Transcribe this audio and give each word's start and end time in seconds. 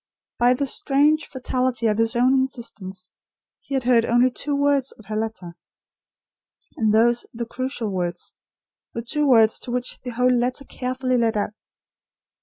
By 0.39 0.55
the 0.55 0.65
strange 0.65 1.27
fatality 1.27 1.85
of 1.85 1.99
his 1.99 2.15
own 2.15 2.33
insistence, 2.33 3.11
he 3.59 3.75
had 3.75 3.83
heard 3.83 4.03
only 4.03 4.31
two 4.31 4.55
words 4.55 4.91
of 4.93 5.05
her 5.05 5.15
letter, 5.15 5.55
and 6.75 6.91
those 6.91 7.27
the 7.35 7.45
crucial 7.45 7.91
words; 7.91 8.33
the 8.95 9.03
two 9.03 9.27
words 9.27 9.59
to 9.59 9.69
which 9.69 9.99
the 10.01 10.09
whole 10.09 10.33
letter 10.35 10.65
carefully 10.65 11.19
led 11.19 11.37
up. 11.37 11.51